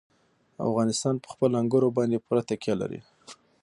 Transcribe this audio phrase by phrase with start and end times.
[0.67, 2.99] افغانستان په خپلو انګورو باندې پوره تکیه لري.